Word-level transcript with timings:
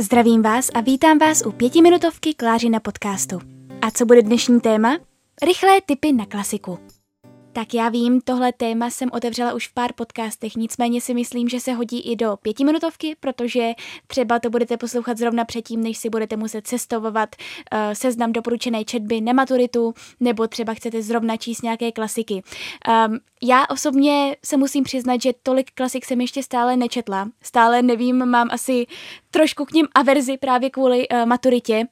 Zdravím 0.00 0.42
vás 0.42 0.70
a 0.74 0.80
vítám 0.80 1.18
vás 1.18 1.42
u 1.46 1.52
pětiminutovky 1.52 2.34
Kláři 2.34 2.68
na 2.68 2.80
podcastu. 2.80 3.40
A 3.82 3.90
co 3.90 4.06
bude 4.06 4.22
dnešní 4.22 4.60
téma? 4.60 4.98
Rychlé 5.42 5.80
tipy 5.86 6.12
na 6.12 6.26
klasiku. 6.26 6.78
Tak 7.56 7.74
já 7.74 7.88
vím, 7.88 8.20
tohle 8.20 8.52
téma 8.52 8.90
jsem 8.90 9.08
otevřela 9.12 9.52
už 9.52 9.68
v 9.68 9.74
pár 9.74 9.92
podcastech, 9.92 10.56
nicméně 10.56 11.00
si 11.00 11.14
myslím, 11.14 11.48
že 11.48 11.60
se 11.60 11.72
hodí 11.72 12.00
i 12.00 12.16
do 12.16 12.36
pětiminutovky, 12.42 13.16
protože 13.20 13.72
třeba 14.06 14.38
to 14.38 14.50
budete 14.50 14.76
poslouchat 14.76 15.18
zrovna 15.18 15.44
předtím, 15.44 15.82
než 15.82 15.98
si 15.98 16.10
budete 16.10 16.36
muset 16.36 16.66
cestovovat 16.66 17.36
uh, 17.38 17.78
seznam 17.92 18.32
doporučené 18.32 18.84
četby 18.84 19.20
na 19.20 19.32
maturitu, 19.32 19.94
nebo 20.20 20.46
třeba 20.46 20.74
chcete 20.74 21.02
zrovna 21.02 21.36
číst 21.36 21.62
nějaké 21.62 21.92
klasiky. 21.92 22.34
Um, 22.34 23.18
já 23.42 23.66
osobně 23.70 24.36
se 24.44 24.56
musím 24.56 24.84
přiznat, 24.84 25.22
že 25.22 25.32
tolik 25.42 25.70
klasik 25.74 26.04
jsem 26.04 26.20
ještě 26.20 26.42
stále 26.42 26.76
nečetla. 26.76 27.28
Stále 27.42 27.82
nevím, 27.82 28.26
mám 28.26 28.48
asi 28.50 28.86
trošku 29.30 29.64
k 29.64 29.72
ním 29.72 29.88
averzi 29.94 30.36
právě 30.38 30.70
kvůli 30.70 31.08
uh, 31.08 31.26
maturitě, 31.26 31.86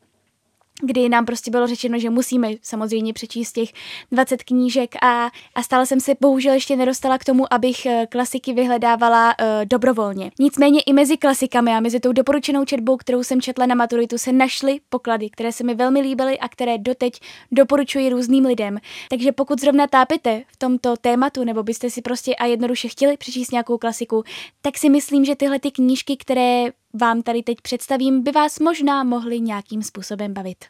kdy 0.83 1.09
nám 1.09 1.27
prostě 1.27 1.51
bylo 1.51 1.67
řečeno, 1.67 1.99
že 1.99 2.11
musíme 2.11 2.51
samozřejmě 2.63 3.13
přečíst 3.13 3.53
těch 3.53 3.69
20 4.13 4.43
knížek 4.43 4.95
a, 5.03 5.31
a 5.55 5.63
stále 5.63 5.87
jsem 5.87 6.01
se 6.01 6.13
bohužel 6.21 6.55
ještě 6.55 6.77
nedostala 6.77 7.19
k 7.19 7.25
tomu, 7.25 7.53
abych 7.55 7.87
eh, 7.87 8.07
klasiky 8.11 8.53
vyhledávala 8.53 9.35
uh, 9.41 9.47
dobrovolně. 9.65 10.31
Nicméně 10.39 10.81
i 10.81 10.93
mezi 10.93 11.17
klasikami 11.17 11.73
a 11.73 11.81
mezi 11.81 12.01
tou 12.01 12.13
doporučenou 12.13 12.65
četbou, 12.65 12.97
kterou 12.97 13.23
jsem 13.23 13.41
četla 13.41 13.67
na 13.67 13.75
maturitu, 13.75 14.19
se 14.19 14.33
našly 14.33 14.81
poklady, 14.89 15.31
které 15.31 15.53
se 15.53 15.65
mi 15.65 15.75
velmi 15.75 16.01
líbily 16.01 16.39
a 16.39 16.49
které 16.49 16.79
doteď 16.79 17.21
doporučuji 17.53 18.11
různým 18.11 18.45
lidem. 18.45 18.79
Takže 19.11 19.33
pokud 19.33 19.61
zrovna 19.61 19.87
tápete 19.87 20.43
v 20.53 20.57
tomto 20.57 20.97
tématu, 20.97 21.45
nebo 21.45 21.63
byste 21.63 21.91
si 21.91 22.03
prostě 22.03 22.35
a 22.35 22.47
jednoduše 22.47 22.89
chtěli 22.89 23.17
přečíst 23.17 23.53
nějakou 23.53 23.79
klasiku, 23.79 24.25
tak 24.63 24.79
si 24.79 24.89
myslím, 24.89 25.25
že 25.25 25.37
tyhle 25.37 25.59
ty 25.59 25.71
knížky, 25.71 26.17
které 26.17 26.71
vám 26.95 27.23
tady 27.23 27.43
teď 27.43 27.61
představím, 27.63 28.23
by 28.23 28.33
vás 28.33 28.59
možná 28.59 29.05
mohly 29.05 29.41
nějakým 29.41 29.83
způsobem 29.83 30.35
bavit. 30.35 30.65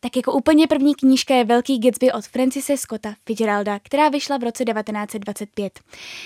Tak 0.00 0.16
jako 0.16 0.32
úplně 0.32 0.66
první 0.66 0.94
knížka 0.94 1.34
je 1.34 1.44
Velký 1.44 1.78
Gatsby 1.78 2.12
od 2.12 2.26
Francise 2.26 2.76
Scotta 2.76 3.14
Fitzgeralda, 3.26 3.78
která 3.78 4.08
vyšla 4.08 4.36
v 4.36 4.42
roce 4.42 4.64
1925. 4.64 5.80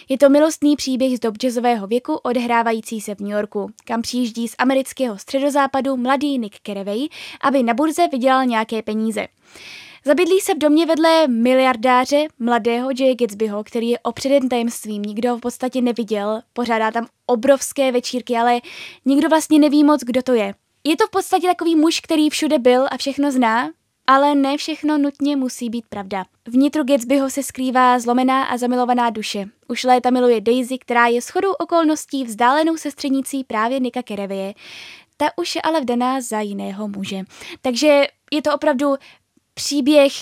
Je 0.08 0.18
to 0.18 0.28
milostný 0.28 0.76
příběh 0.76 1.16
z 1.16 1.20
dob 1.20 1.36
jazzového 1.36 1.86
věku 1.86 2.14
odehrávající 2.14 3.00
se 3.00 3.14
v 3.14 3.20
New 3.20 3.30
Yorku, 3.30 3.70
kam 3.84 4.02
přijíždí 4.02 4.48
z 4.48 4.54
amerického 4.58 5.18
středozápadu 5.18 5.96
mladý 5.96 6.38
Nick 6.38 6.56
Carraway, 6.66 7.08
aby 7.40 7.62
na 7.62 7.74
burze 7.74 8.08
vydělal 8.08 8.46
nějaké 8.46 8.82
peníze. 8.82 9.26
Zabydlí 10.06 10.40
se 10.40 10.54
v 10.54 10.58
domě 10.58 10.86
vedle 10.86 11.28
miliardáře 11.28 12.26
mladého 12.38 12.90
J. 12.90 13.14
Gatsbyho, 13.14 13.64
který 13.64 13.88
je 13.90 13.98
opředen 13.98 14.48
tajemstvím, 14.48 15.02
nikdo 15.02 15.30
ho 15.30 15.36
v 15.36 15.40
podstatě 15.40 15.80
neviděl, 15.80 16.40
pořádá 16.52 16.90
tam 16.90 17.06
obrovské 17.26 17.92
večírky, 17.92 18.36
ale 18.36 18.60
nikdo 19.04 19.28
vlastně 19.28 19.58
neví 19.58 19.84
moc, 19.84 20.00
kdo 20.00 20.22
to 20.22 20.32
je. 20.32 20.54
Je 20.84 20.96
to 20.96 21.06
v 21.06 21.10
podstatě 21.10 21.46
takový 21.46 21.76
muž, 21.76 22.00
který 22.00 22.30
všude 22.30 22.58
byl 22.58 22.86
a 22.90 22.96
všechno 22.96 23.32
zná, 23.32 23.70
ale 24.06 24.34
ne 24.34 24.56
všechno 24.56 24.98
nutně 24.98 25.36
musí 25.36 25.70
být 25.70 25.84
pravda. 25.88 26.24
Vnitru 26.48 26.84
Gatsbyho 26.84 27.30
se 27.30 27.42
skrývá 27.42 27.98
zlomená 27.98 28.44
a 28.44 28.56
zamilovaná 28.56 29.10
duše. 29.10 29.44
Už 29.68 29.84
léta 29.84 30.10
miluje 30.10 30.40
Daisy, 30.40 30.78
která 30.78 31.06
je 31.06 31.20
shodou 31.20 31.52
okolností 31.52 32.24
vzdálenou 32.24 32.76
sestřenicí 32.76 33.44
právě 33.44 33.80
Nika 33.80 34.02
Kerevie. 34.02 34.54
Ta 35.16 35.26
už 35.36 35.54
je 35.54 35.62
ale 35.62 35.80
vdaná 35.80 36.20
za 36.20 36.40
jiného 36.40 36.88
muže. 36.88 37.22
Takže 37.62 38.06
je 38.32 38.42
to 38.42 38.54
opravdu 38.54 38.94
příběh 39.58 40.12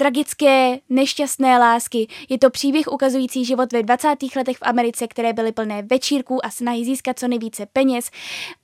tragické, 0.00 0.78
nešťastné 0.88 1.58
lásky. 1.58 2.08
Je 2.28 2.38
to 2.38 2.50
příběh 2.50 2.86
ukazující 2.88 3.44
život 3.44 3.72
ve 3.72 3.82
20. 3.82 4.08
letech 4.36 4.56
v 4.56 4.62
Americe, 4.62 5.06
které 5.08 5.32
byly 5.32 5.52
plné 5.52 5.82
večírků 5.82 6.46
a 6.46 6.50
snahy 6.50 6.84
získat 6.84 7.18
co 7.18 7.28
nejvíce 7.28 7.66
peněz, 7.66 8.10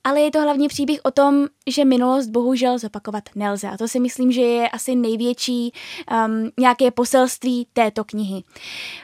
ale 0.03 0.21
je 0.21 0.31
to 0.31 0.41
hlavně 0.41 0.67
příběh 0.67 0.99
o 1.03 1.11
tom, 1.11 1.47
že 1.67 1.85
minulost 1.85 2.27
bohužel 2.27 2.79
zopakovat 2.79 3.23
nelze. 3.35 3.67
A 3.67 3.77
to 3.77 3.87
si 3.87 3.99
myslím, 3.99 4.31
že 4.31 4.41
je 4.41 4.69
asi 4.69 4.95
největší 4.95 5.71
um, 6.11 6.51
nějaké 6.59 6.91
poselství 6.91 7.67
této 7.73 8.03
knihy. 8.03 8.43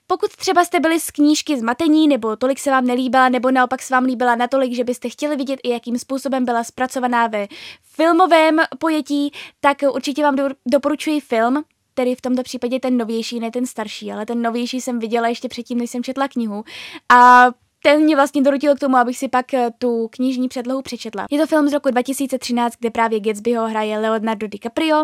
Pokud 0.07 0.35
třeba 0.35 0.65
jste 0.65 0.79
byli 0.79 0.99
z 0.99 1.11
knížky 1.11 1.59
zmatení, 1.59 2.07
nebo 2.07 2.35
tolik 2.35 2.59
se 2.59 2.71
vám 2.71 2.85
nelíbila, 2.85 3.29
nebo 3.29 3.51
naopak 3.51 3.81
se 3.81 3.93
vám 3.93 4.03
líbila 4.03 4.35
natolik, 4.35 4.73
že 4.75 4.83
byste 4.83 5.09
chtěli 5.09 5.35
vidět 5.35 5.59
i 5.63 5.69
jakým 5.69 5.99
způsobem 5.99 6.45
byla 6.45 6.63
zpracovaná 6.63 7.27
ve 7.27 7.47
filmovém 7.83 8.59
pojetí, 8.79 9.31
tak 9.59 9.77
určitě 9.93 10.23
vám 10.23 10.35
do, 10.35 10.49
doporučuji 10.65 11.19
film, 11.19 11.63
tedy 11.93 12.15
v 12.15 12.21
tomto 12.21 12.43
případě 12.43 12.79
ten 12.79 12.97
novější, 12.97 13.39
ne 13.39 13.51
ten 13.51 13.65
starší, 13.65 14.11
ale 14.11 14.25
ten 14.25 14.41
novější 14.41 14.81
jsem 14.81 14.99
viděla 14.99 15.27
ještě 15.27 15.49
předtím, 15.49 15.77
než 15.77 15.89
jsem 15.89 16.03
četla 16.03 16.27
knihu. 16.27 16.63
A 17.09 17.47
ten 17.83 18.03
mě 18.03 18.15
vlastně 18.15 18.41
dorutil 18.41 18.75
k 18.75 18.79
tomu, 18.79 18.97
abych 18.97 19.17
si 19.17 19.27
pak 19.27 19.53
eh, 19.53 19.71
tu 19.77 20.07
knižní 20.07 20.47
předlohu 20.47 20.81
přečetla. 20.81 21.25
Je 21.31 21.39
to 21.39 21.47
film 21.47 21.69
z 21.69 21.73
roku 21.73 21.89
2013, 21.89 22.73
kde 22.79 22.89
právě 22.89 23.19
Gatsbyho 23.19 23.67
hraje 23.67 23.99
Leonardo 23.99 24.47
DiCaprio 24.47 25.03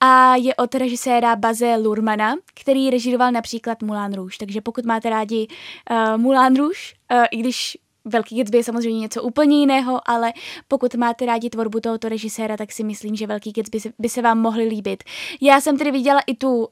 a 0.00 0.36
je 0.36 0.54
od 0.54 0.74
režiséra 0.74 1.36
Baze 1.36 1.76
Lurmana, 1.76 2.34
který 2.54 2.90
režíroval 2.90 3.32
například 3.32 3.82
Moulin 3.82 4.14
Rouge. 4.14 4.36
Takže 4.38 4.60
pokud 4.60 4.84
máte 4.84 5.10
rádi 5.10 5.46
uh, 5.90 6.20
Moulin 6.20 6.56
Rouge, 6.56 6.80
uh, 7.12 7.24
i 7.30 7.36
když 7.36 7.78
Velký 8.06 8.38
Gatsby 8.38 8.58
je 8.58 8.64
samozřejmě 8.64 9.00
něco 9.00 9.22
úplně 9.22 9.58
jiného, 9.60 10.00
ale 10.10 10.32
pokud 10.68 10.94
máte 10.94 11.26
rádi 11.26 11.50
tvorbu 11.50 11.80
tohoto 11.80 12.08
režiséra, 12.08 12.56
tak 12.56 12.72
si 12.72 12.84
myslím, 12.84 13.16
že 13.16 13.26
Velký 13.26 13.52
Gatsby 13.52 13.78
by 13.98 14.08
se 14.08 14.22
vám 14.22 14.38
mohly 14.38 14.64
líbit. 14.64 15.04
Já 15.40 15.60
jsem 15.60 15.78
tedy 15.78 15.90
viděla 15.90 16.20
i 16.26 16.34
tu 16.34 16.56
uh, 16.56 16.66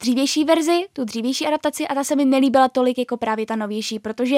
dřívější 0.00 0.44
verzi, 0.44 0.84
tu 0.92 1.04
dřívější 1.04 1.46
adaptaci 1.46 1.88
a 1.88 1.94
ta 1.94 2.04
se 2.04 2.16
mi 2.16 2.24
nelíbila 2.24 2.68
tolik 2.68 2.98
jako 2.98 3.16
právě 3.16 3.46
ta 3.46 3.56
novější, 3.56 3.98
protože 3.98 4.36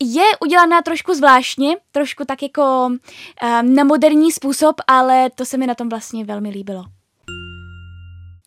je 0.00 0.24
udělaná 0.40 0.82
trošku 0.82 1.14
zvláštně, 1.14 1.76
trošku 1.92 2.24
tak 2.24 2.42
jako 2.42 2.86
um, 2.86 3.74
na 3.74 3.84
moderní 3.84 4.32
způsob, 4.32 4.76
ale 4.86 5.30
to 5.30 5.44
se 5.44 5.56
mi 5.56 5.66
na 5.66 5.74
tom 5.74 5.88
vlastně 5.88 6.24
velmi 6.24 6.50
líbilo. 6.50 6.84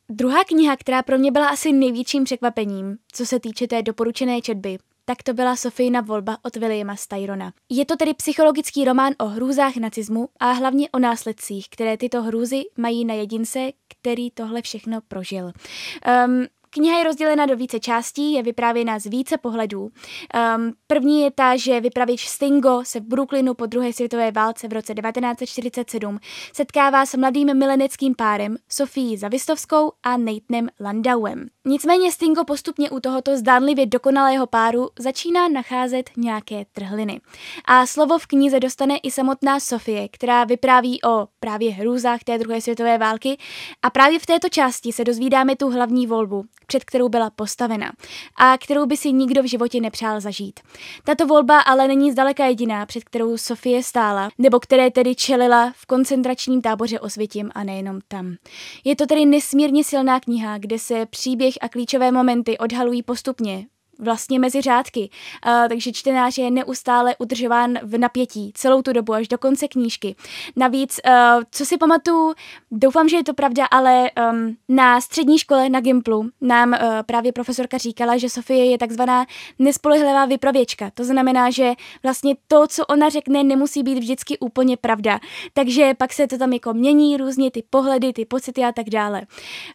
Druhá 0.10 0.44
kniha, 0.44 0.76
která 0.78 1.04
pro 1.04 1.18
mě 1.18 1.32
byla 1.32 1.48
asi 1.48 1.72
největším 1.72 2.24
překvapením, 2.24 2.98
co 3.12 3.26
se 3.26 3.40
týče 3.40 3.68
té 3.68 3.82
doporučené 3.82 4.42
četby, 4.42 4.78
tak 5.06 5.24
to 5.24 5.34
byla 5.34 5.56
Sofijina 5.56 6.02
volba 6.02 6.38
od 6.44 6.56
Williama 6.56 6.96
Styrona. 6.96 7.54
Je 7.70 7.86
to 7.86 7.96
tedy 7.96 8.14
psychologický 8.14 8.86
román 8.86 9.14
o 9.20 9.26
hrůzách 9.26 9.76
nacismu 9.76 10.30
a 10.40 10.52
hlavně 10.52 10.90
o 10.90 11.00
následcích, 11.00 11.70
které 11.70 11.98
tyto 11.98 12.22
hrůzy 12.22 12.64
mají 12.78 13.06
na 13.06 13.14
jedince, 13.14 13.72
který 13.88 14.32
tohle 14.32 14.62
všechno 14.62 15.02
prožil. 15.08 15.46
Um, 15.46 16.48
Kniha 16.76 16.98
je 16.98 17.04
rozdělena 17.04 17.46
do 17.46 17.56
více 17.56 17.80
částí, 17.80 18.34
je 18.34 18.44
vyprávěna 18.44 19.00
z 19.00 19.06
více 19.06 19.38
pohledů. 19.38 19.82
Um, 19.82 20.74
první 20.88 21.22
je 21.22 21.32
ta, 21.32 21.58
že 21.58 21.82
vypravěč 21.82 22.28
Stingo 22.28 22.82
se 22.84 23.00
v 23.00 23.04
Brooklynu 23.04 23.54
po 23.54 23.66
druhé 23.66 23.94
světové 23.94 24.32
válce 24.32 24.68
v 24.68 24.74
roce 24.74 24.94
1947 24.94 26.20
setkává 26.54 27.06
s 27.06 27.16
mladým 27.16 27.58
mileneckým 27.58 28.16
párem 28.16 28.58
Sofií 28.70 29.18
Zavistovskou 29.18 29.92
a 30.04 30.18
Nathenem 30.18 30.70
Landauem. 30.80 31.48
Nicméně 31.66 32.12
Stingo 32.12 32.44
postupně 32.44 32.90
u 32.90 33.00
tohoto 33.00 33.38
zdánlivě 33.38 33.86
dokonalého 33.86 34.48
páru 34.48 34.90
začíná 35.00 35.48
nacházet 35.48 36.10
nějaké 36.18 36.66
trhliny. 36.72 37.22
A 37.66 37.86
slovo 37.86 38.20
v 38.20 38.28
knize 38.28 38.60
dostane 38.60 38.98
i 38.98 39.12
samotná 39.12 39.60
Sofie, 39.60 40.10
která 40.10 40.44
vypráví 40.44 41.04
o 41.04 41.28
právě 41.40 41.72
hrůzách 41.72 42.24
té 42.24 42.38
druhé 42.38 42.62
světové 42.62 42.98
války 42.98 43.38
a 43.82 43.90
právě 43.90 44.20
v 44.20 44.26
této 44.26 44.50
části 44.50 44.92
se 44.92 45.04
dozvídáme 45.04 45.56
tu 45.56 45.70
hlavní 45.70 46.08
volbu, 46.08 46.46
před 46.68 46.84
kterou 46.84 47.10
byla 47.10 47.30
postavena 47.30 47.92
a 48.38 48.58
kterou 48.58 48.86
by 48.86 48.98
si 48.98 49.12
nikdo 49.12 49.44
v 49.44 49.50
životě 49.50 49.82
nepřál 49.82 50.22
zažít. 50.22 50.60
Tato 51.04 51.28
volba 51.28 51.60
ale 51.60 51.88
není 51.88 52.12
zdaleka 52.12 52.46
jediná, 52.46 52.86
před 52.86 53.04
kterou 53.04 53.38
Sofie 53.38 53.84
stála, 53.84 54.30
nebo 54.38 54.60
které 54.60 54.92
tedy 54.92 55.16
čelila 55.16 55.74
v 55.76 55.86
koncentračním 55.86 56.62
táboře 56.62 57.00
Osvětím 57.00 57.52
a 57.56 57.64
nejenom 57.64 58.00
tam. 58.08 58.36
Je 58.84 58.96
to 58.96 59.06
tedy 59.06 59.26
nesmírně 59.26 59.84
silná 59.84 60.20
kniha, 60.20 60.58
kde 60.58 60.80
se 60.80 61.06
příběh 61.06 61.54
a 61.62 61.70
klíčové 61.70 62.12
momenty 62.12 62.58
odhalují 62.58 63.04
postupně, 63.04 63.66
vlastně 64.00 64.40
mezi 64.40 64.62
řádky, 64.62 65.10
uh, 65.46 65.68
takže 65.70 65.92
čtenář 65.92 66.38
je 66.38 66.52
neustále 66.52 67.16
udržován 67.20 67.78
v 67.84 67.98
napětí 67.98 68.52
celou 68.56 68.82
tu 68.82 68.94
dobu 68.94 69.14
až 69.14 69.28
do 69.28 69.38
konce 69.38 69.68
knížky. 69.68 70.16
Navíc, 70.56 71.00
uh, 71.08 71.44
co 71.52 71.66
si 71.66 71.78
pamatuju, 71.78 72.34
doufám, 72.72 73.10
že 73.10 73.18
je 73.18 73.24
to 73.24 73.34
pravda, 73.34 73.66
ale 73.66 74.12
um, 74.32 74.56
na 74.70 75.02
střední 75.02 75.40
škole 75.40 75.70
na 75.70 75.80
Gimplu 75.80 76.30
nám 76.42 76.70
uh, 76.70 76.78
právě 77.06 77.32
profesorka 77.32 77.78
říkala, 77.78 78.18
že 78.18 78.30
Sofie 78.30 78.66
je 78.66 78.78
takzvaná 78.78 79.26
nespolehlivá 79.60 80.26
vypravěčka. 80.26 80.92
To 80.94 81.04
znamená, 81.04 81.50
že 81.50 81.74
vlastně 82.04 82.36
to, 82.48 82.68
co 82.68 82.86
ona 82.86 83.10
řekne, 83.10 83.44
nemusí 83.44 83.84
být 83.84 84.00
vždycky 84.00 84.38
úplně 84.40 84.78
pravda. 84.78 85.20
Takže 85.54 85.94
pak 85.94 86.14
se 86.14 86.28
to 86.28 86.38
tam 86.38 86.54
jako 86.54 86.74
mění 86.74 87.18
různě 87.18 87.52
ty 87.52 87.64
pohledy, 87.70 88.14
ty 88.14 88.26
pocity 88.26 88.64
a 88.64 88.72
tak 88.72 88.90
dále. 88.90 89.22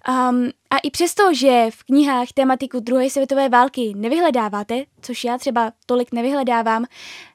Um, 0.09 0.51
a 0.71 0.79
i 0.79 0.91
přesto, 0.91 1.35
že 1.35 1.67
v 1.71 1.85
knihách 1.85 2.29
tématiku 2.35 2.81
druhé 2.81 3.11
světové 3.11 3.49
války 3.49 3.93
nevyhledáváte, 3.97 4.85
což 5.01 5.25
já 5.25 5.39
třeba 5.39 5.73
tolik 5.87 6.13
nevyhledávám, 6.13 6.85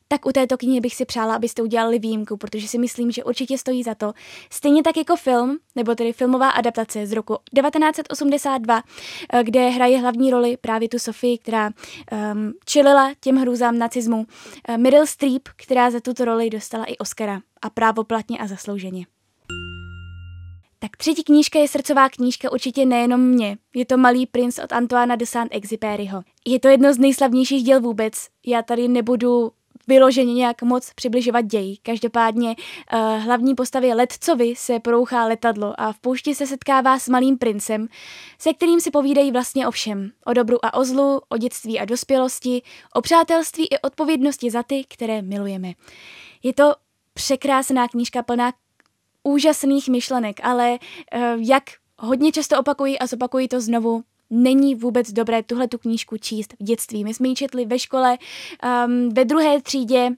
tak 0.07 0.25
u 0.25 0.31
této 0.31 0.57
knihy 0.57 0.81
bych 0.81 0.95
si 0.95 1.05
přála, 1.05 1.35
abyste 1.35 1.61
udělali 1.61 1.99
výjimku, 1.99 2.37
protože 2.37 2.67
si 2.67 2.77
myslím, 2.77 3.11
že 3.11 3.23
určitě 3.23 3.57
stojí 3.57 3.83
za 3.83 3.95
to. 3.95 4.13
Stejně 4.51 4.83
tak 4.83 4.97
jako 4.97 5.15
film, 5.15 5.57
nebo 5.75 5.95
tedy 5.95 6.13
filmová 6.13 6.49
adaptace 6.49 7.07
z 7.07 7.11
roku 7.11 7.37
1982, 7.55 8.83
eh, 9.33 9.43
kde 9.43 9.69
hraje 9.69 9.99
hlavní 9.99 10.31
roli 10.31 10.57
právě 10.57 10.89
tu 10.89 10.99
Sofii, 10.99 11.37
která 11.37 11.69
um, 12.33 12.53
čelila 12.65 13.13
těm 13.19 13.35
hrůzám 13.35 13.77
nacismu. 13.77 14.17
Uh, 14.69 14.77
Meryl 14.77 15.05
Streep, 15.05 15.49
která 15.55 15.91
za 15.91 15.99
tuto 15.99 16.25
roli 16.25 16.49
dostala 16.49 16.85
i 16.85 16.97
Oscara 16.97 17.41
a 17.61 17.69
právoplatně 17.69 18.37
a 18.37 18.47
zaslouženě. 18.47 19.05
Tak 20.85 20.97
třetí 20.97 21.23
knížka 21.23 21.59
je 21.59 21.67
srdcová 21.67 22.09
knížka 22.09 22.51
určitě 22.51 22.85
nejenom 22.85 23.21
mě. 23.21 23.57
Je 23.75 23.85
to 23.85 23.97
Malý 23.97 24.25
princ 24.25 24.59
od 24.63 24.73
Antoana 24.73 25.15
de 25.15 25.25
Saint-Exupéryho. 25.25 26.23
Je 26.45 26.59
to 26.59 26.67
jedno 26.67 26.93
z 26.93 26.97
nejslavnějších 26.97 27.63
děl 27.63 27.81
vůbec. 27.81 28.13
Já 28.45 28.61
tady 28.61 28.87
nebudu 28.87 29.51
vyloženě 29.87 30.33
nějak 30.33 30.61
moc 30.61 30.91
přibližovat 30.95 31.45
děj. 31.45 31.77
Každopádně 31.83 32.49
uh, 32.49 32.99
hlavní 33.23 33.55
postavě 33.55 33.95
Letcovi 33.95 34.53
se 34.57 34.79
porouchá 34.79 35.25
letadlo 35.25 35.73
a 35.77 35.91
v 35.91 35.99
poušti 35.99 36.35
se 36.35 36.47
setkává 36.47 36.99
s 36.99 37.09
malým 37.09 37.37
princem, 37.37 37.87
se 38.39 38.53
kterým 38.53 38.79
si 38.79 38.91
povídají 38.91 39.31
vlastně 39.31 39.67
o 39.67 39.71
všem. 39.71 40.11
O 40.25 40.33
dobru 40.33 40.65
a 40.65 40.73
o 40.73 40.83
zlu, 40.83 41.21
o 41.29 41.37
dětství 41.37 41.79
a 41.79 41.85
dospělosti, 41.85 42.61
o 42.93 43.01
přátelství 43.01 43.67
i 43.67 43.79
odpovědnosti 43.79 44.51
za 44.51 44.63
ty, 44.63 44.83
které 44.89 45.21
milujeme. 45.21 45.73
Je 46.43 46.53
to 46.53 46.73
překrásná 47.13 47.87
knížka 47.87 48.23
plná 48.23 48.51
úžasných 49.25 49.89
myšlenek, 49.89 50.39
ale 50.43 50.71
uh, 50.71 51.21
jak 51.37 51.63
hodně 51.99 52.31
často 52.31 52.59
opakuji 52.59 52.99
a 52.99 53.07
zopakuji 53.07 53.47
to 53.47 53.61
znovu, 53.61 54.03
není 54.29 54.75
vůbec 54.75 55.11
dobré 55.11 55.43
tuhle 55.43 55.67
tu 55.67 55.77
knížku 55.77 56.17
číst 56.17 56.53
v 56.59 56.63
dětství. 56.63 57.03
My 57.03 57.13
jsme 57.13 57.27
ji 57.27 57.35
četli 57.35 57.65
ve 57.65 57.79
škole, 57.79 58.17
um, 58.87 59.09
ve 59.09 59.25
druhé 59.25 59.61
třídě, 59.61 60.11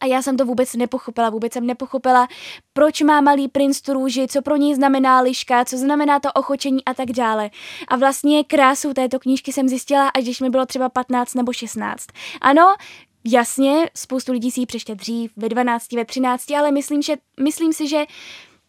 a 0.00 0.06
já 0.06 0.22
jsem 0.22 0.36
to 0.36 0.44
vůbec 0.44 0.74
nepochopila, 0.74 1.30
vůbec 1.30 1.52
jsem 1.52 1.66
nepochopila, 1.66 2.28
proč 2.72 3.00
má 3.00 3.20
malý 3.20 3.48
princ 3.48 3.80
tu 3.80 3.92
růži, 3.92 4.26
co 4.28 4.42
pro 4.42 4.56
něj 4.56 4.74
znamená 4.74 5.20
liška, 5.20 5.64
co 5.64 5.76
znamená 5.76 6.20
to 6.20 6.32
ochočení 6.32 6.84
a 6.84 6.94
tak 6.94 7.12
dále. 7.12 7.50
A 7.88 7.96
vlastně 7.96 8.44
krásu 8.44 8.94
této 8.94 9.18
knížky 9.18 9.52
jsem 9.52 9.68
zjistila, 9.68 10.08
až 10.08 10.22
když 10.22 10.40
mi 10.40 10.50
bylo 10.50 10.66
třeba 10.66 10.88
15 10.88 11.34
nebo 11.34 11.52
16. 11.52 12.06
Ano, 12.40 12.76
Jasně, 13.24 13.90
spoustu 13.96 14.32
lidí 14.32 14.50
si 14.50 14.60
ji 14.60 14.66
přečte 14.66 14.94
dřív, 14.94 15.32
ve 15.36 15.48
12, 15.48 15.92
ve 15.92 16.04
13, 16.04 16.50
ale 16.50 16.72
myslím, 16.72 17.02
že, 17.02 17.16
myslím 17.40 17.72
si, 17.72 17.88
že 17.88 18.04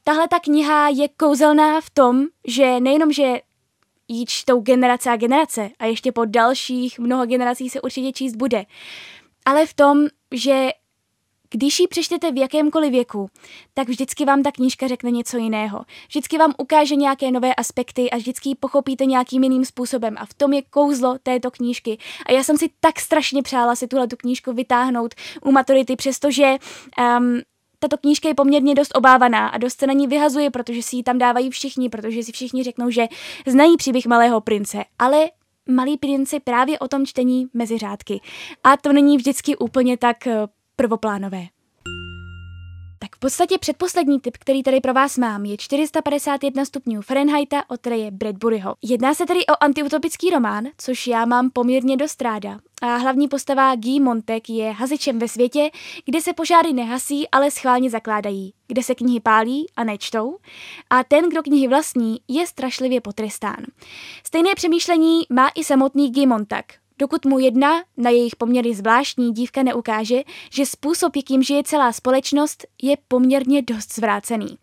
tahle 0.03 0.27
ta 0.27 0.39
kniha 0.39 0.89
je 0.89 1.07
kouzelná 1.07 1.81
v 1.81 1.89
tom, 1.89 2.25
že 2.47 2.79
nejenom, 2.79 3.11
že 3.11 3.41
ji 4.07 4.25
čtou 4.27 4.61
generace 4.61 5.09
a 5.09 5.15
generace 5.15 5.69
a 5.79 5.85
ještě 5.85 6.11
po 6.11 6.25
dalších 6.25 6.99
mnoho 6.99 7.25
generací 7.25 7.69
se 7.69 7.81
určitě 7.81 8.11
číst 8.11 8.35
bude, 8.35 8.65
ale 9.45 9.65
v 9.65 9.73
tom, 9.73 10.07
že 10.31 10.69
když 11.51 11.79
ji 11.79 11.87
přečtete 11.87 12.31
v 12.31 12.37
jakémkoliv 12.37 12.91
věku, 12.91 13.29
tak 13.73 13.89
vždycky 13.89 14.25
vám 14.25 14.43
ta 14.43 14.51
knížka 14.51 14.87
řekne 14.87 15.11
něco 15.11 15.37
jiného. 15.37 15.85
Vždycky 16.07 16.37
vám 16.37 16.53
ukáže 16.57 16.95
nějaké 16.95 17.31
nové 17.31 17.55
aspekty 17.55 18.09
a 18.09 18.17
vždycky 18.17 18.49
ji 18.49 18.55
pochopíte 18.55 19.05
nějakým 19.05 19.43
jiným 19.43 19.65
způsobem. 19.65 20.15
A 20.17 20.25
v 20.25 20.33
tom 20.33 20.53
je 20.53 20.61
kouzlo 20.61 21.17
této 21.23 21.51
knížky. 21.51 21.97
A 22.25 22.31
já 22.31 22.43
jsem 22.43 22.57
si 22.57 22.69
tak 22.79 22.99
strašně 22.99 23.41
přála 23.41 23.75
si 23.75 23.87
tuhle 23.87 24.07
tu 24.07 24.15
knížku 24.15 24.53
vytáhnout 24.53 25.15
u 25.41 25.51
maturity, 25.51 25.95
přestože 25.95 26.55
um, 27.17 27.41
tato 27.79 27.97
knížka 27.97 28.27
je 28.27 28.35
poměrně 28.35 28.75
dost 28.75 28.97
obávaná 28.97 29.47
a 29.47 29.57
dost 29.57 29.79
se 29.79 29.87
na 29.87 29.93
ní 29.93 30.07
vyhazuje, 30.07 30.49
protože 30.49 30.83
si 30.83 30.95
ji 30.95 31.03
tam 31.03 31.17
dávají 31.17 31.49
všichni, 31.49 31.89
protože 31.89 32.23
si 32.23 32.31
všichni 32.31 32.63
řeknou, 32.63 32.89
že 32.89 33.07
znají 33.47 33.77
příběh 33.77 34.05
malého 34.05 34.41
prince, 34.41 34.83
ale 34.99 35.29
malý 35.69 35.97
prince 35.97 36.39
právě 36.39 36.79
o 36.79 36.87
tom 36.87 37.05
čtení 37.05 37.47
mezi 37.53 37.77
řádky. 37.77 38.21
A 38.63 38.77
to 38.77 38.93
není 38.93 39.17
vždycky 39.17 39.57
úplně 39.57 39.97
tak 39.97 40.27
eh, 40.27 40.47
prvoplánové. 40.81 41.43
Tak 42.99 43.15
v 43.15 43.19
podstatě 43.19 43.57
předposlední 43.57 44.19
tip, 44.19 44.37
který 44.37 44.63
tady 44.63 44.81
pro 44.81 44.93
vás 44.93 45.17
mám, 45.17 45.45
je 45.45 45.57
451 45.57 46.65
stupňů 46.65 47.01
Fahrenheita 47.01 47.63
od 47.69 47.87
Reje 47.87 48.11
Bradburyho. 48.11 48.75
Jedná 48.81 49.13
se 49.13 49.25
tedy 49.25 49.39
o 49.45 49.63
antiutopický 49.63 50.29
román, 50.29 50.67
což 50.77 51.07
já 51.07 51.25
mám 51.25 51.49
poměrně 51.49 51.97
dost 51.97 52.21
ráda. 52.21 52.59
A 52.81 52.95
hlavní 52.95 53.27
postava 53.27 53.75
Guy 53.75 53.99
Montek 53.99 54.49
je 54.49 54.71
hasičem 54.71 55.19
ve 55.19 55.27
světě, 55.27 55.69
kde 56.05 56.21
se 56.21 56.33
požáry 56.33 56.73
nehasí, 56.73 57.29
ale 57.29 57.51
schválně 57.51 57.89
zakládají, 57.89 58.53
kde 58.67 58.83
se 58.83 58.95
knihy 58.95 59.19
pálí 59.19 59.67
a 59.75 59.83
nečtou. 59.83 60.37
A 60.89 61.03
ten, 61.03 61.29
kdo 61.29 61.43
knihy 61.43 61.67
vlastní, 61.67 62.19
je 62.27 62.47
strašlivě 62.47 63.01
potrestán. 63.01 63.65
Stejné 64.23 64.55
přemýšlení 64.55 65.21
má 65.29 65.49
i 65.55 65.63
samotný 65.63 66.11
Guy 66.11 66.25
Montek, 66.25 66.80
dokud 67.01 67.25
mu 67.25 67.39
jedna, 67.39 67.83
na 67.97 68.09
jejich 68.09 68.35
poměry 68.35 68.73
zvláštní 68.73 69.33
dívka 69.33 69.63
neukáže, 69.63 70.21
že 70.51 70.65
způsob, 70.65 71.15
jakým 71.15 71.43
žije 71.43 71.63
celá 71.63 71.91
společnost, 71.91 72.65
je 72.81 72.97
poměrně 73.07 73.61
dost 73.61 73.95
zvrácený. 73.95 74.57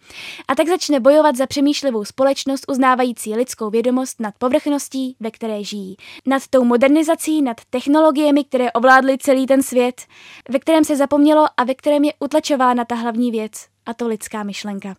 A 0.48 0.54
tak 0.54 0.68
začne 0.68 1.00
bojovat 1.00 1.36
za 1.36 1.46
přemýšlivou 1.46 2.04
společnost 2.04 2.64
uznávající 2.68 3.34
lidskou 3.34 3.70
vědomost 3.70 4.20
nad 4.20 4.34
povrchností, 4.38 5.16
ve 5.20 5.30
které 5.30 5.64
žijí. 5.64 5.96
Nad 6.26 6.42
tou 6.50 6.64
modernizací, 6.64 7.42
nad 7.42 7.56
technologiemi, 7.70 8.44
které 8.44 8.72
ovládly 8.72 9.18
celý 9.18 9.46
ten 9.46 9.62
svět, 9.62 10.02
ve 10.50 10.58
kterém 10.58 10.84
se 10.84 10.96
zapomnělo 10.96 11.46
a 11.56 11.64
ve 11.64 11.74
kterém 11.74 12.04
je 12.04 12.12
utlačována 12.20 12.84
ta 12.84 12.94
hlavní 12.94 13.30
věc, 13.30 13.52
a 13.86 13.94
to 13.94 14.08
lidská 14.08 14.42
myšlenka 14.42 14.94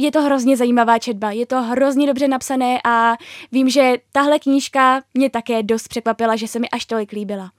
je 0.00 0.12
to 0.12 0.22
hrozně 0.22 0.56
zajímavá 0.56 0.98
četba, 0.98 1.30
je 1.30 1.46
to 1.46 1.62
hrozně 1.62 2.06
dobře 2.06 2.28
napsané 2.28 2.80
a 2.84 3.16
vím, 3.52 3.68
že 3.68 3.94
tahle 4.12 4.38
knížka 4.38 5.02
mě 5.14 5.30
také 5.30 5.62
dost 5.62 5.88
překvapila, 5.88 6.36
že 6.36 6.48
se 6.48 6.58
mi 6.58 6.70
až 6.70 6.84
tolik 6.84 7.12
líbila. 7.12 7.50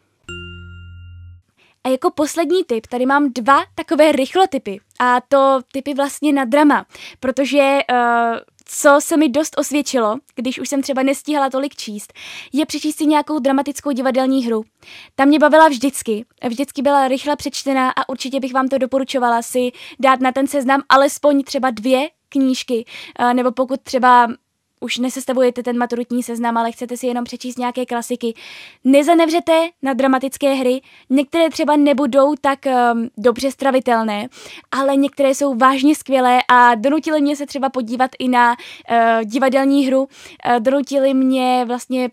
A 1.84 1.90
jako 1.90 2.12
poslední 2.12 2.64
tip, 2.64 2.88
tady 2.88 3.06
mám 3.06 3.34
dva 3.34 3.64
takové 3.76 4.12
rychlotypy. 4.12 4.80
A 5.00 5.22
to 5.28 5.60
typy 5.72 5.94
vlastně 5.94 6.34
na 6.34 6.46
drama, 6.46 6.86
protože 7.20 7.80
uh, 7.92 8.38
co 8.66 8.98
se 9.00 9.18
mi 9.18 9.30
dost 9.30 9.58
osvědčilo, 9.58 10.18
když 10.36 10.60
už 10.60 10.70
jsem 10.70 10.82
třeba 10.82 11.04
nestíhala 11.04 11.50
tolik 11.50 11.76
číst, 11.76 12.14
je 12.54 12.66
přečíst 12.66 12.98
si 12.98 13.06
nějakou 13.06 13.40
dramatickou 13.40 13.92
divadelní 13.92 14.46
hru. 14.46 14.64
Ta 15.16 15.26
mě 15.26 15.40
bavila 15.40 15.68
vždycky, 15.68 16.26
vždycky 16.50 16.82
byla 16.82 17.08
rychle 17.08 17.36
přečtená 17.36 17.92
a 17.92 18.10
určitě 18.10 18.40
bych 18.40 18.54
vám 18.54 18.68
to 18.68 18.78
doporučovala 18.78 19.42
si 19.42 19.72
dát 20.00 20.20
na 20.20 20.32
ten 20.32 20.48
seznam 20.48 20.82
alespoň 20.90 21.44
třeba 21.44 21.70
dvě 21.70 22.10
knížky, 22.30 22.86
nebo 23.34 23.52
pokud 23.52 23.82
třeba 23.82 24.28
už 24.80 24.98
nesestavujete 24.98 25.64
ten 25.64 25.78
maturitní 25.78 26.24
seznam, 26.24 26.58
ale 26.58 26.72
chcete 26.72 26.98
si 26.98 27.08
jenom 27.08 27.24
přečíst 27.24 27.58
nějaké 27.58 27.86
klasiky. 27.86 28.34
Nezanevřete 28.84 29.70
na 29.82 29.94
dramatické 29.94 30.54
hry, 30.54 30.82
některé 31.10 31.50
třeba 31.50 31.76
nebudou 31.76 32.36
tak 32.42 32.60
um, 32.66 33.10
dobře 33.18 33.52
stravitelné, 33.52 34.28
ale 34.72 34.96
některé 34.96 35.36
jsou 35.36 35.56
vážně 35.56 35.96
skvělé 35.96 36.40
a 36.48 36.76
donutily 36.76 37.22
mě 37.22 37.36
se 37.36 37.46
třeba 37.46 37.70
podívat 37.70 38.12
i 38.20 38.28
na 38.28 38.52
uh, 38.52 39.24
divadelní 39.24 39.86
hru, 39.86 40.00
uh, 40.02 40.08
donutily 40.60 41.14
mě 41.14 41.66
vlastně 41.68 42.10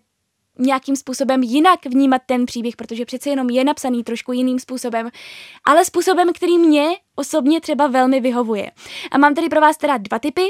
nějakým 0.59 0.97
způsobem 0.97 1.43
jinak 1.43 1.87
vnímat 1.87 2.23
ten 2.27 2.47
příběh, 2.47 2.77
protože 2.77 3.05
přece 3.05 3.31
jenom 3.31 3.51
je 3.51 3.65
napsaný 3.65 4.05
trošku 4.05 4.33
jiným 4.33 4.59
způsobem, 4.59 5.11
ale 5.65 5.85
způsobem, 5.85 6.33
který 6.33 6.59
mě 6.59 6.89
osobně 7.15 7.61
třeba 7.61 7.87
velmi 7.87 8.21
vyhovuje. 8.21 8.71
A 9.11 9.19
mám 9.19 9.35
tady 9.35 9.49
pro 9.49 9.61
vás 9.61 9.77
teda 9.77 9.97
dva 9.97 10.19
typy. 10.19 10.43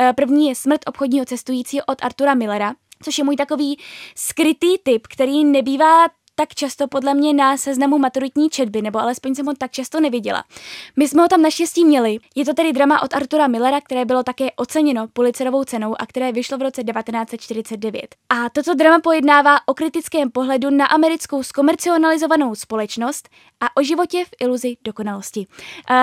Eh, 0.00 0.12
první 0.12 0.48
je 0.48 0.54
Smrt 0.54 0.80
obchodního 0.86 1.24
cestujícího 1.24 1.84
od 1.86 2.04
Artura 2.04 2.34
Millera, 2.34 2.74
což 3.02 3.18
je 3.18 3.24
můj 3.24 3.36
takový 3.36 3.78
skrytý 4.16 4.78
typ, 4.82 5.06
který 5.06 5.44
nebývá 5.44 6.06
tak 6.40 6.54
často 6.54 6.88
podle 6.88 7.14
mě 7.14 7.32
na 7.32 7.56
seznamu 7.56 7.98
maturitní 7.98 8.50
četby, 8.50 8.82
nebo 8.82 8.98
alespoň 8.98 9.34
jsem 9.34 9.46
ho 9.46 9.54
tak 9.54 9.70
často 9.70 10.00
neviděla. 10.00 10.44
My 10.96 11.08
jsme 11.08 11.22
ho 11.22 11.28
tam 11.28 11.42
naštěstí 11.42 11.84
měli. 11.84 12.18
Je 12.36 12.44
to 12.44 12.54
tedy 12.54 12.72
drama 12.72 13.02
od 13.02 13.14
Artura 13.14 13.46
Millera, 13.46 13.80
které 13.80 14.04
bylo 14.04 14.22
také 14.22 14.50
oceněno 14.56 15.08
Pulitzerovou 15.12 15.64
cenou 15.64 15.94
a 15.98 16.06
které 16.06 16.32
vyšlo 16.32 16.58
v 16.58 16.62
roce 16.62 16.84
1949. 16.84 18.14
A 18.28 18.50
toto 18.50 18.74
drama 18.74 19.00
pojednává 19.00 19.58
o 19.66 19.74
kritickém 19.74 20.30
pohledu 20.30 20.70
na 20.70 20.86
americkou 20.86 21.42
skomercionalizovanou 21.42 22.54
společnost 22.54 23.28
a 23.60 23.76
o 23.76 23.82
životě 23.82 24.24
v 24.24 24.30
iluzi 24.40 24.76
dokonalosti. 24.84 25.46
Uh, 25.90 25.96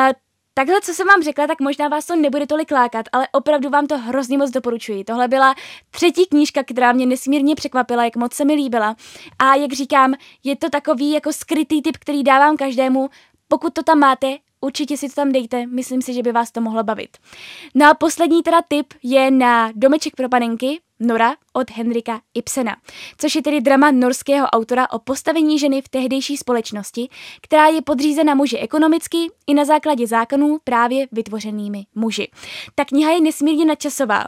Takhle, 0.58 0.82
co 0.82 0.94
jsem 0.94 1.08
vám 1.08 1.24
řekla, 1.24 1.48
tak 1.48 1.60
možná 1.60 1.88
vás 1.88 2.06
to 2.06 2.16
nebude 2.16 2.48
tolik 2.48 2.72
lákat, 2.72 3.06
ale 3.12 3.28
opravdu 3.32 3.70
vám 3.70 3.88
to 3.88 3.98
hrozně 3.98 4.38
moc 4.38 4.52
doporučuji. 4.52 5.04
Tohle 5.04 5.28
byla 5.28 5.56
třetí 5.92 6.26
knížka, 6.26 6.64
která 6.64 6.92
mě 6.92 7.06
nesmírně 7.06 7.56
překvapila, 7.56 8.04
jak 8.04 8.16
moc 8.16 8.34
se 8.34 8.46
mi 8.46 8.54
líbila. 8.54 8.96
A 9.40 9.56
jak 9.56 9.74
říkám, 9.74 10.14
je 10.44 10.56
to 10.56 10.70
takový 10.70 11.12
jako 11.12 11.34
skrytý 11.34 11.82
typ, 11.82 11.98
který 11.98 12.24
dávám 12.24 12.58
každému. 12.58 13.10
Pokud 13.48 13.74
to 13.74 13.84
tam 13.84 14.00
máte, 14.00 14.38
určitě 14.62 14.98
si 14.98 15.10
to 15.10 15.16
tam 15.16 15.32
dejte, 15.32 15.66
myslím 15.66 16.02
si, 16.02 16.14
že 16.14 16.24
by 16.24 16.32
vás 16.32 16.52
to 16.52 16.62
mohlo 16.62 16.84
bavit. 16.84 17.18
No 17.76 17.90
a 17.90 17.94
poslední 17.94 18.44
teda 18.44 18.62
tip 18.68 18.94
je 19.04 19.32
na 19.32 19.72
Domeček 19.76 20.16
pro 20.16 20.30
panenky, 20.30 20.80
Nora 21.00 21.36
od 21.54 21.72
Henrika 21.72 22.22
Ibsena, 22.34 22.76
což 23.18 23.36
je 23.36 23.42
tedy 23.42 23.62
drama 23.62 23.92
norského 23.92 24.48
autora 24.48 24.92
o 24.92 25.00
postavení 25.00 25.60
ženy 25.60 25.82
v 25.82 25.90
tehdejší 25.90 26.38
společnosti, 26.38 27.10
která 27.42 27.68
je 27.68 27.82
podřízena 27.82 28.36
muži 28.36 28.58
ekonomicky 28.58 29.18
i 29.48 29.54
na 29.54 29.66
základě 29.66 30.08
zákonů 30.08 30.58
právě 30.64 31.08
vytvořenými 31.12 31.86
muži. 31.96 32.28
Ta 32.76 32.86
kniha 32.86 33.12
je 33.12 33.22
nesmírně 33.22 33.66
nadčasová. 33.66 34.26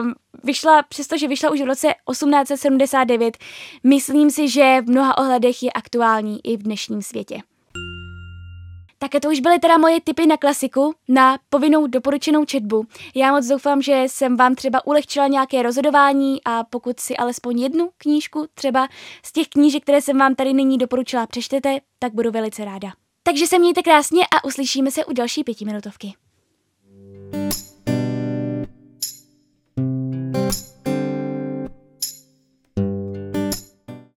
Um, 0.00 0.14
vyšla, 0.44 0.82
přestože 0.82 1.28
vyšla 1.28 1.50
už 1.50 1.60
v 1.60 1.66
roce 1.66 1.94
1879, 2.10 3.38
myslím 3.84 4.30
si, 4.30 4.48
že 4.48 4.80
v 4.80 4.90
mnoha 4.90 5.18
ohledech 5.18 5.62
je 5.62 5.72
aktuální 5.72 6.40
i 6.44 6.56
v 6.56 6.62
dnešním 6.62 7.02
světě. 7.02 7.40
Tak 8.98 9.10
to 9.22 9.28
už 9.28 9.40
byly 9.40 9.58
teda 9.58 9.78
moje 9.78 10.00
tipy 10.00 10.26
na 10.26 10.36
klasiku, 10.36 10.94
na 11.08 11.38
povinnou 11.50 11.86
doporučenou 11.86 12.44
četbu. 12.44 12.84
Já 13.14 13.32
moc 13.32 13.46
doufám, 13.46 13.82
že 13.82 14.02
jsem 14.06 14.36
vám 14.36 14.54
třeba 14.54 14.86
ulehčila 14.86 15.26
nějaké 15.26 15.62
rozhodování 15.62 16.40
a 16.44 16.64
pokud 16.64 17.00
si 17.00 17.16
alespoň 17.16 17.60
jednu 17.60 17.90
knížku 17.98 18.46
třeba 18.54 18.88
z 19.24 19.32
těch 19.32 19.48
knížek, 19.48 19.82
které 19.82 20.02
jsem 20.02 20.18
vám 20.18 20.34
tady 20.34 20.52
nyní 20.52 20.78
doporučila, 20.78 21.26
přečtete, 21.26 21.78
tak 21.98 22.14
budu 22.14 22.30
velice 22.30 22.64
ráda. 22.64 22.92
Takže 23.22 23.46
se 23.46 23.58
mějte 23.58 23.82
krásně 23.82 24.26
a 24.26 24.44
uslyšíme 24.44 24.90
se 24.90 25.04
u 25.04 25.12
další 25.12 25.44
pětiminutovky. 25.44 26.14